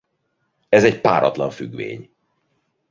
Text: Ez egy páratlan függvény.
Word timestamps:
Ez 0.69 0.83
egy 0.83 1.01
páratlan 1.01 1.49
függvény. 1.49 2.11